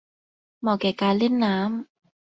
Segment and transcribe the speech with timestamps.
[0.59, 1.65] เหมาะแก่การเล่นน้ำ